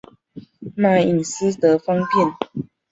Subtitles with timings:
[0.75, 2.67] 卖隐私得方便